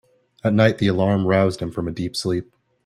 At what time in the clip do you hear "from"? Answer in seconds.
1.69-1.87